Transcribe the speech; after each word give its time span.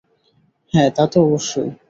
হ্যাঁ, 0.73 0.89
তাতো 0.95 1.17
অবশ্যই! 1.25 1.69